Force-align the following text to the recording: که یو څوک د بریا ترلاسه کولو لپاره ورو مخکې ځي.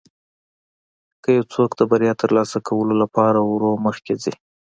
که 1.23 1.29
یو 1.37 1.45
څوک 1.53 1.69
د 1.75 1.81
بریا 1.91 2.13
ترلاسه 2.21 2.57
کولو 2.67 2.93
لپاره 3.03 3.39
ورو 3.43 3.71
مخکې 3.85 4.13
ځي. 4.23 4.33